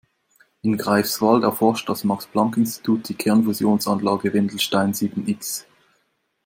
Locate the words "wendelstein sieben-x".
4.33-5.67